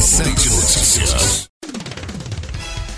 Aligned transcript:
87 0.00 0.48
Notícias. 0.48 1.50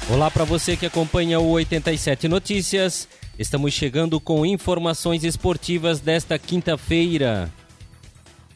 Olá 0.09 0.31
para 0.31 0.45
você 0.45 0.77
que 0.77 0.87
acompanha 0.87 1.41
o 1.41 1.51
87 1.51 2.29
Notícias. 2.29 3.09
Estamos 3.37 3.75
chegando 3.75 4.21
com 4.21 4.47
informações 4.47 5.25
esportivas 5.25 5.99
desta 5.99 6.39
quinta-feira. 6.39 7.51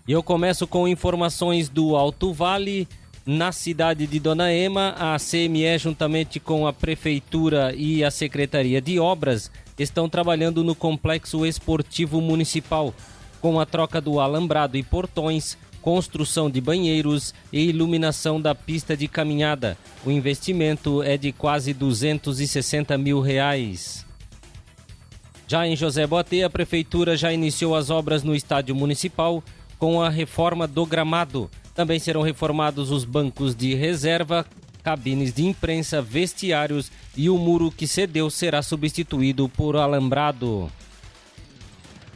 E 0.06 0.12
eu 0.12 0.22
começo 0.22 0.64
com 0.64 0.86
informações 0.86 1.68
do 1.68 1.96
Alto 1.96 2.32
Vale. 2.32 2.86
Na 3.26 3.50
cidade 3.50 4.06
de 4.06 4.20
Dona 4.20 4.52
Ema, 4.52 4.94
a 4.96 5.16
CME, 5.18 5.76
juntamente 5.76 6.38
com 6.38 6.68
a 6.68 6.72
Prefeitura 6.72 7.74
e 7.74 8.04
a 8.04 8.12
Secretaria 8.12 8.80
de 8.80 9.00
Obras, 9.00 9.50
estão 9.76 10.08
trabalhando 10.08 10.62
no 10.62 10.76
Complexo 10.76 11.44
Esportivo 11.44 12.20
Municipal, 12.20 12.94
com 13.40 13.58
a 13.58 13.66
troca 13.66 14.00
do 14.00 14.20
alambrado 14.20 14.76
e 14.76 14.84
portões, 14.84 15.58
construção 15.86 16.50
de 16.50 16.60
banheiros 16.60 17.32
e 17.52 17.68
iluminação 17.68 18.40
da 18.40 18.56
pista 18.56 18.96
de 18.96 19.06
caminhada. 19.06 19.78
O 20.04 20.10
investimento 20.10 21.00
é 21.00 21.16
de 21.16 21.30
quase 21.30 21.72
260 21.72 22.98
mil 22.98 23.20
reais. 23.20 24.04
Já 25.46 25.64
em 25.64 25.76
José 25.76 26.04
Boatê, 26.04 26.42
a 26.42 26.50
Prefeitura 26.50 27.16
já 27.16 27.32
iniciou 27.32 27.76
as 27.76 27.88
obras 27.88 28.24
no 28.24 28.34
Estádio 28.34 28.74
Municipal 28.74 29.40
com 29.78 30.02
a 30.02 30.08
reforma 30.08 30.66
do 30.66 30.84
gramado. 30.84 31.48
Também 31.72 32.00
serão 32.00 32.22
reformados 32.22 32.90
os 32.90 33.04
bancos 33.04 33.54
de 33.54 33.72
reserva, 33.76 34.44
cabines 34.82 35.32
de 35.32 35.46
imprensa, 35.46 36.02
vestiários 36.02 36.90
e 37.16 37.30
o 37.30 37.38
muro 37.38 37.70
que 37.70 37.86
cedeu 37.86 38.28
será 38.28 38.60
substituído 38.60 39.48
por 39.48 39.76
alambrado. 39.76 40.68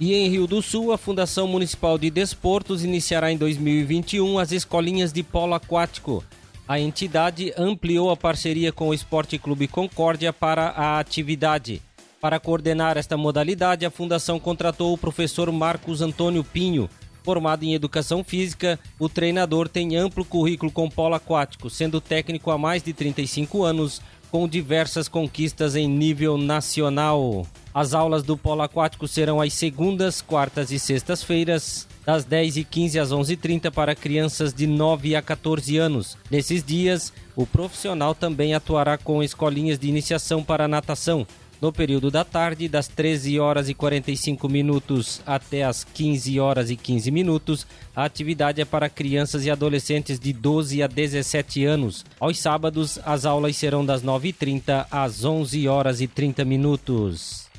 E 0.01 0.15
em 0.15 0.29
Rio 0.31 0.47
do 0.47 0.63
Sul, 0.63 0.93
a 0.93 0.99
Fundação 0.99 1.47
Municipal 1.47 1.99
de 1.99 2.11
Desportos 2.11 2.83
iniciará 2.83 3.31
em 3.31 3.37
2021 3.37 4.39
as 4.39 4.51
escolinhas 4.51 5.13
de 5.13 5.23
polo 5.23 5.55
aquático. 5.55 6.25
A 6.67 6.81
entidade 6.81 7.53
ampliou 7.57 8.11
a 8.11 8.17
parceria 8.17 8.73
com 8.73 8.89
o 8.89 8.95
Esporte 8.95 9.39
Clube 9.39 9.69
Concórdia 9.69 10.33
para 10.33 10.69
a 10.69 10.99
atividade. 10.99 11.83
Para 12.21 12.41
coordenar 12.41 12.97
esta 12.97 13.16
modalidade, 13.16 13.85
a 13.85 13.91
Fundação 13.91 14.41
contratou 14.41 14.95
o 14.95 14.99
professor 14.99 15.52
Marcos 15.52 16.01
Antônio 16.01 16.43
Pinho, 16.43 16.89
Formado 17.23 17.65
em 17.65 17.74
educação 17.74 18.24
física, 18.24 18.79
o 18.99 19.09
treinador 19.09 19.69
tem 19.69 19.96
amplo 19.96 20.24
currículo 20.24 20.73
com 20.73 20.89
polo 20.89 21.15
aquático, 21.15 21.69
sendo 21.69 22.01
técnico 22.01 22.51
há 22.51 22.57
mais 22.57 22.83
de 22.83 22.93
35 22.93 23.63
anos, 23.63 24.01
com 24.30 24.49
diversas 24.49 25.07
conquistas 25.07 25.77
em 25.77 25.87
nível 25.87 26.39
nacional. 26.39 27.46
As 27.73 27.95
aulas 27.95 28.23
do 28.23 28.37
polo 28.37 28.63
aquático 28.63 29.07
serão 29.07 29.40
às 29.40 29.52
segundas, 29.52 30.21
quartas 30.21 30.71
e 30.73 30.79
sextas-feiras, 30.79 31.87
das 32.04 32.24
10h15 32.24 33.01
às 33.01 33.10
11h30 33.10 33.71
para 33.71 33.95
crianças 33.95 34.52
de 34.52 34.66
9 34.66 35.15
a 35.15 35.23
14 35.23 35.77
anos. 35.77 36.16
Nesses 36.30 36.65
dias, 36.65 37.12
o 37.37 37.46
profissional 37.46 38.15
também 38.15 38.54
atuará 38.54 38.99
com 38.99 39.23
escolinhas 39.23 39.79
de 39.79 39.88
iniciação 39.88 40.43
para 40.43 40.66
natação, 40.66 41.27
no 41.60 41.71
período 41.71 42.10
da 42.10 42.24
tarde, 42.24 42.68
das 42.68 42.88
13 42.88 43.38
horas 43.38 43.68
e 43.68 43.74
45 43.74 44.49
minutos 44.49 45.21
até 45.27 45.62
as 45.62 45.84
15 45.84 46.40
horas 46.40 46.71
e 46.71 46.77
15 46.77 47.10
minutos, 47.10 47.66
a 47.95 48.05
atividade 48.05 48.62
é 48.62 48.65
para 48.65 48.88
crianças 48.88 49.45
e 49.45 49.51
adolescentes 49.51 50.18
de 50.18 50.32
12 50.32 50.82
a 50.82 50.87
17 50.87 51.66
anos. 51.66 52.02
Aos 52.18 52.38
sábados, 52.38 52.99
as 53.05 53.27
aulas 53.27 53.57
serão 53.57 53.84
das 53.84 54.02
9h30 54.02 54.87
às 54.90 55.23
11 55.23 55.68
horas 55.68 56.01
e 56.01 56.09
30 56.09 56.46
minutos. 56.46 57.49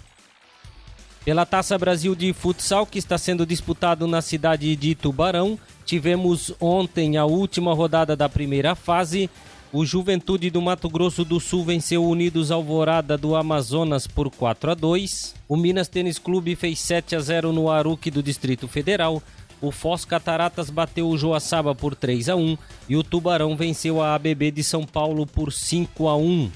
Pela 1.24 1.46
Taça 1.46 1.78
Brasil 1.78 2.16
de 2.16 2.34
Futsal, 2.34 2.84
que 2.84 2.98
está 2.98 3.16
sendo 3.16 3.46
disputado 3.46 4.08
na 4.08 4.24
cidade 4.24 4.76
de 4.76 4.96
Tubarão, 4.96 5.58
tivemos 5.86 6.52
ontem 6.60 7.16
a 7.16 7.26
última 7.26 7.76
rodada 7.76 8.16
da 8.16 8.28
primeira 8.28 8.74
fase. 8.74 9.30
O 9.72 9.86
Juventude 9.86 10.50
do 10.50 10.60
Mato 10.60 10.90
Grosso 10.90 11.24
do 11.24 11.40
Sul 11.40 11.64
venceu 11.64 12.04
Unidos 12.04 12.50
Alvorada 12.50 13.20
do 13.20 13.36
Amazonas 13.36 14.08
por 14.08 14.32
4 14.32 14.72
a 14.72 14.74
2. 14.74 15.36
O 15.48 15.56
Minas 15.56 15.88
Tênis 15.88 16.18
Clube 16.18 16.56
fez 16.56 16.80
7 16.80 17.16
a 17.16 17.20
0 17.20 17.54
no 17.54 17.70
Aruque 17.70 18.10
do 18.10 18.24
Distrito 18.24 18.68
Federal. 18.68 19.22
O 19.62 19.72
Foz 19.72 20.04
Cataratas 20.04 20.72
bateu 20.72 21.08
o 21.08 21.18
Joaçaba 21.18 21.76
por 21.76 21.94
3 21.94 22.30
a 22.30 22.36
1 22.36 22.58
e 22.90 22.98
o 22.98 23.04
Tubarão 23.04 23.56
venceu 23.56 24.02
a 24.02 24.16
ABB 24.16 24.50
de 24.50 24.64
São 24.64 24.86
Paulo 24.88 25.28
por 25.28 25.54
5 25.54 26.08
a 26.08 26.18
1. 26.18 26.52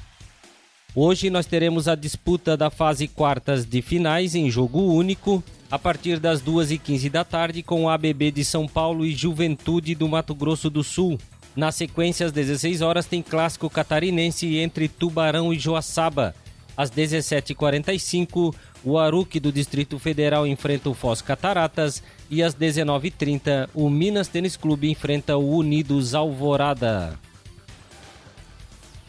Hoje 0.97 1.29
nós 1.29 1.45
teremos 1.45 1.89
a 1.89 1.93
disputa 1.95 2.55
da 2.55 2.69
fase 2.69 3.05
quartas 3.05 3.65
de 3.65 3.81
finais 3.81 4.33
em 4.33 4.49
jogo 4.49 4.79
único, 4.79 5.43
a 5.69 5.77
partir 5.77 6.19
das 6.19 6.41
2h15 6.41 7.09
da 7.09 7.25
tarde, 7.25 7.61
com 7.61 7.89
a 7.89 7.95
ABB 7.95 8.31
de 8.31 8.45
São 8.45 8.65
Paulo 8.65 9.05
e 9.05 9.13
Juventude 9.13 9.93
do 9.93 10.07
Mato 10.07 10.33
Grosso 10.33 10.69
do 10.69 10.85
Sul. 10.85 11.19
Na 11.53 11.69
sequência, 11.69 12.25
às 12.25 12.31
16 12.31 12.81
horas, 12.81 13.05
tem 13.05 13.21
clássico 13.21 13.69
catarinense 13.69 14.55
entre 14.55 14.87
Tubarão 14.87 15.53
e 15.53 15.59
Joaçaba. 15.59 16.33
Às 16.77 16.89
17h45, 16.89 18.55
o 18.81 18.97
Aruque 18.97 19.37
do 19.37 19.51
Distrito 19.51 19.99
Federal 19.99 20.47
enfrenta 20.47 20.89
o 20.89 20.93
Foz 20.93 21.21
Cataratas 21.21 22.01
e 22.29 22.41
às 22.41 22.55
19h30, 22.55 23.67
o 23.73 23.89
Minas 23.89 24.29
Tênis 24.29 24.55
Clube 24.55 24.89
enfrenta 24.89 25.35
o 25.35 25.57
Unidos 25.57 26.15
Alvorada. 26.15 27.19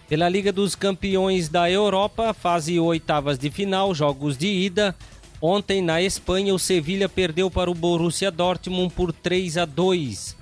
Pela 0.08 0.28
Liga 0.28 0.52
dos 0.52 0.76
Campeões 0.76 1.48
da 1.48 1.68
Europa, 1.68 2.32
fase 2.32 2.78
oitavas 2.78 3.36
de 3.36 3.50
final, 3.50 3.92
jogos 3.92 4.38
de 4.38 4.46
ida. 4.46 4.94
Ontem 5.42 5.82
na 5.82 6.00
Espanha, 6.00 6.54
o 6.54 6.58
Sevilha 6.60 7.08
perdeu 7.08 7.50
para 7.50 7.68
o 7.68 7.74
Borussia 7.74 8.30
Dortmund 8.30 8.94
por 8.94 9.12
3 9.12 9.58
a 9.58 9.64
2. 9.64 10.36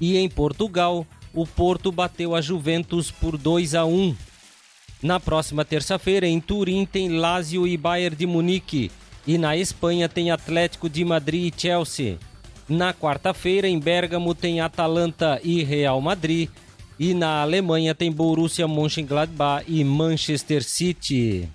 E 0.00 0.16
em 0.16 0.28
Portugal, 0.28 1.04
o 1.34 1.44
Porto 1.44 1.90
bateu 1.90 2.32
a 2.32 2.40
Juventus 2.40 3.10
por 3.10 3.36
2 3.36 3.74
a 3.74 3.84
1. 3.84 4.16
Na 5.02 5.18
próxima 5.18 5.64
terça-feira, 5.64 6.26
em 6.26 6.40
Turim, 6.40 6.86
tem 6.86 7.18
Lazio 7.18 7.66
e 7.66 7.76
Bayern 7.76 8.16
de 8.16 8.26
Munique. 8.26 8.88
E 9.26 9.36
na 9.36 9.56
Espanha 9.56 10.08
tem 10.08 10.30
Atlético 10.30 10.88
de 10.88 11.04
Madrid 11.04 11.52
e 11.52 11.60
Chelsea. 11.60 12.18
Na 12.68 12.94
quarta-feira, 12.94 13.66
em 13.66 13.80
Bergamo, 13.80 14.32
tem 14.32 14.60
Atalanta 14.60 15.40
e 15.42 15.64
Real 15.64 16.00
Madrid. 16.00 16.48
E 16.98 17.14
na 17.14 17.42
Alemanha 17.42 17.94
tem 17.94 18.10
Borussia 18.10 18.66
Mönchengladbach 18.66 19.64
e 19.68 19.84
Manchester 19.84 20.64
City. 20.64 21.48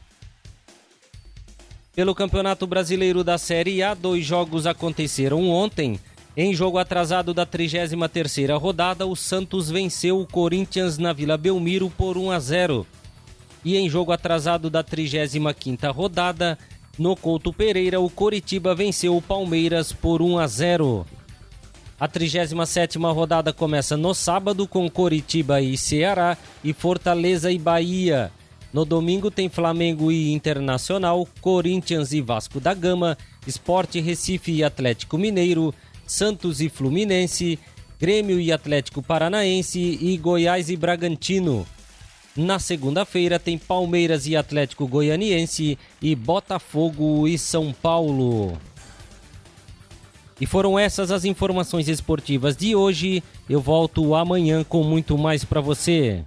Pelo 1.94 2.16
Campeonato 2.16 2.66
Brasileiro 2.66 3.24
da 3.24 3.38
Série 3.38 3.84
A, 3.84 3.94
dois 3.94 4.26
jogos 4.26 4.66
aconteceram 4.66 5.50
ontem. 5.50 6.00
Em 6.36 6.54
jogo 6.54 6.80
atrasado 6.80 7.34
da 7.34 7.46
33ª 7.46 8.58
rodada, 8.60 9.06
o 9.06 9.16
Santos 9.16 9.70
venceu 9.70 10.20
o 10.20 10.26
Corinthians 10.26 10.98
na 10.98 11.14
Vila 11.14 11.38
Belmiro 11.38 11.92
por 11.92 12.18
1 12.18 12.32
a 12.32 12.40
0. 12.40 12.88
E 13.64 13.78
em 13.78 13.88
jogo 13.88 14.12
atrasado 14.12 14.70
da 14.70 14.84
35ª 14.84 15.94
rodada, 15.94 16.58
no 16.98 17.16
Couto 17.16 17.54
Pereira, 17.54 18.00
o 18.00 18.10
Coritiba 18.10 18.74
venceu 18.74 19.16
o 19.16 19.22
Palmeiras 19.22 19.92
por 19.92 20.22
1 20.22 20.40
a 20.40 20.48
0. 20.48 21.06
A 22.00 22.08
37ª 22.08 23.14
rodada 23.14 23.54
começa 23.54 23.96
no 23.96 24.14
sábado 24.14 24.68
com 24.68 24.90
Coritiba 24.90 25.62
e 25.62 25.78
Ceará 25.78 26.38
e 26.64 26.74
Fortaleza 26.74 27.52
e 27.52 27.60
Bahia. 27.60 28.32
No 28.74 28.84
domingo 28.84 29.30
tem 29.30 29.48
Flamengo 29.48 30.12
e 30.12 30.34
Internacional, 30.34 31.28
Corinthians 31.40 32.12
e 32.12 32.22
Vasco 32.22 32.60
da 32.60 32.74
Gama, 32.74 33.18
Esporte 33.46 34.00
Recife 34.00 34.52
e 34.52 34.64
Atlético 34.64 35.18
Mineiro, 35.18 35.74
Santos 36.08 36.60
e 36.60 36.70
Fluminense, 36.70 37.60
Grêmio 38.00 38.40
e 38.40 38.52
Atlético 38.52 39.02
Paranaense 39.02 39.80
e 40.02 40.18
Goiás 40.18 40.70
e 40.70 40.76
Bragantino. 40.76 41.66
Na 42.36 42.58
segunda-feira 42.58 43.38
tem 43.38 43.60
Palmeiras 43.60 44.26
e 44.26 44.36
Atlético 44.36 44.88
Goianiense 44.88 45.78
e 46.02 46.16
Botafogo 46.16 47.28
e 47.28 47.38
São 47.38 47.72
Paulo. 47.72 48.58
E 50.44 50.46
foram 50.46 50.78
essas 50.78 51.10
as 51.10 51.24
informações 51.24 51.88
esportivas 51.88 52.58
de 52.58 52.76
hoje. 52.76 53.24
Eu 53.50 53.62
volto 53.62 54.14
amanhã 54.14 54.62
com 54.62 54.84
muito 54.84 55.18
mais 55.18 55.46
para 55.46 55.62
você. 55.62 56.26